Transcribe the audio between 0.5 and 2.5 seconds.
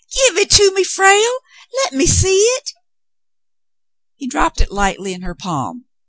me, Frale. Let me see